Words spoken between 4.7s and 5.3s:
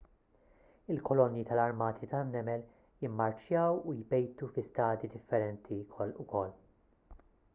stadji